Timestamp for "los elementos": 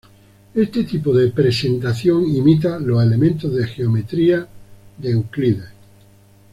2.79-3.53